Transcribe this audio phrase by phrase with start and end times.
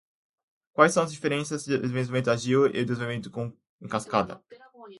[0.73, 3.31] Quais as diferenças do desenvolvimento ágil e o desenvolvimento
[3.79, 4.43] em cascata?